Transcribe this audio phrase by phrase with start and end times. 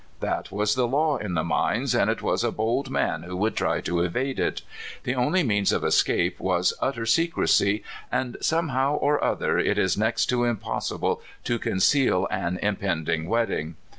[0.19, 3.55] That was the law in the mines, and it was a bold man who would
[3.55, 4.63] try to evade it.
[5.03, 10.25] The only means of escape was utter secrec}', and somehow or other it is next
[10.31, 13.75] to impossible to conceal an im pending wedding.